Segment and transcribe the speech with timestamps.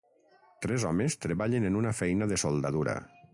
[0.65, 2.97] Tres homes treballen en una feina de soldadura.